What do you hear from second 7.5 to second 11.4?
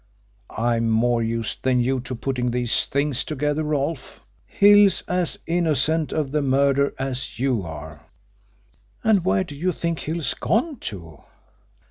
are." "And where do you think Hill's gone to?"